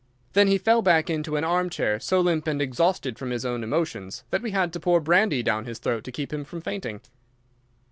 Then 0.33 0.47
he 0.47 0.57
fell 0.57 0.81
back 0.81 1.11
into 1.11 1.35
an 1.35 1.43
armchair 1.43 1.99
so 1.99 2.21
limp 2.21 2.47
and 2.47 2.59
exhausted 2.59 3.21
with 3.21 3.29
his 3.31 3.45
own 3.45 3.63
emotions 3.63 4.23
that 4.31 4.41
we 4.41 4.49
had 4.49 4.73
to 4.73 4.79
pour 4.79 4.99
brandy 4.99 5.43
down 5.43 5.65
his 5.65 5.77
throat 5.77 6.03
to 6.05 6.11
keep 6.11 6.33
him 6.33 6.43
from 6.43 6.59
fainting. 6.59 7.01